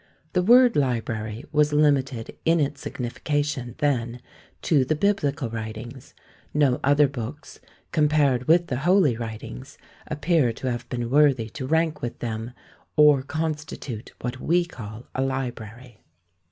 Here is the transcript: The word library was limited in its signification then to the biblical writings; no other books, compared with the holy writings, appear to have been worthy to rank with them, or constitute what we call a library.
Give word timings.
The 0.33 0.41
word 0.41 0.75
library 0.75 1.45
was 1.51 1.73
limited 1.73 2.35
in 2.43 2.59
its 2.59 2.81
signification 2.81 3.75
then 3.77 4.19
to 4.63 4.83
the 4.83 4.95
biblical 4.95 5.47
writings; 5.51 6.15
no 6.55 6.79
other 6.83 7.07
books, 7.07 7.59
compared 7.91 8.47
with 8.47 8.65
the 8.65 8.77
holy 8.77 9.15
writings, 9.15 9.77
appear 10.07 10.53
to 10.53 10.71
have 10.71 10.89
been 10.89 11.11
worthy 11.11 11.49
to 11.49 11.67
rank 11.67 12.01
with 12.01 12.17
them, 12.17 12.53
or 12.95 13.21
constitute 13.21 14.11
what 14.21 14.39
we 14.39 14.65
call 14.65 15.05
a 15.13 15.21
library. 15.21 15.99